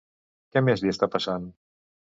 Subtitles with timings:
[0.55, 1.49] Què més li està passant?